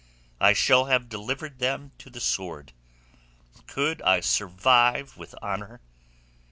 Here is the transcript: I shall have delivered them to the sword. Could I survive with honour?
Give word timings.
I 0.39 0.53
shall 0.53 0.85
have 0.85 1.09
delivered 1.09 1.59
them 1.59 1.91
to 1.99 2.09
the 2.09 2.19
sword. 2.19 2.73
Could 3.67 4.01
I 4.01 4.19
survive 4.21 5.15
with 5.15 5.35
honour? 5.43 5.79